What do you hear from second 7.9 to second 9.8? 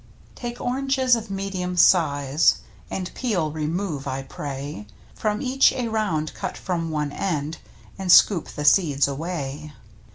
And scoop the seeds away.